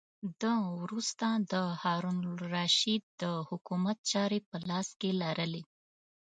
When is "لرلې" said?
5.21-5.63